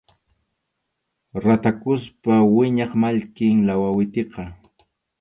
[1.43, 4.41] Ratakuspa wiñaq mallkim lakawitiqa.